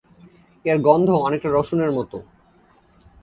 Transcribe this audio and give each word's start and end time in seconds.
এর 0.65 0.77
গন্ধ 0.81 1.09
অনেকটা 1.17 1.49
রসুনের 1.51 1.91
মত। 1.91 2.11